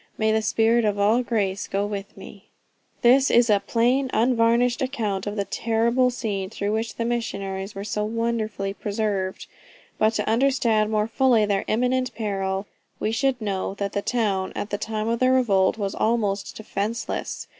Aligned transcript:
May 0.17 0.31
the 0.31 0.41
spirit 0.41 0.83
of 0.83 0.97
all 0.97 1.21
grace 1.21 1.67
go 1.67 1.85
with 1.85 2.17
me!" 2.17 2.45
This 3.03 3.29
is 3.29 3.51
a 3.51 3.59
"plain 3.59 4.09
unvarnished" 4.11 4.81
account 4.81 5.27
of 5.27 5.35
the 5.35 5.45
terrible 5.45 6.09
scene 6.09 6.49
through 6.49 6.71
which 6.71 6.95
the 6.95 7.05
missionaries 7.05 7.75
were 7.75 7.83
so 7.83 8.03
wonderfully 8.03 8.73
preserved, 8.73 9.45
but 9.99 10.13
to 10.13 10.27
understand 10.27 10.89
more 10.89 11.05
fully 11.07 11.45
their 11.45 11.65
imminent 11.67 12.15
peril 12.15 12.65
we 12.99 13.11
should 13.11 13.39
know, 13.39 13.75
that 13.75 13.93
the 13.93 14.01
town, 14.01 14.51
at 14.55 14.71
the 14.71 14.79
time 14.79 15.07
of 15.07 15.19
the 15.19 15.29
revolt, 15.29 15.77
was 15.77 15.93
almost 15.93 16.55
defenceless. 16.55 17.45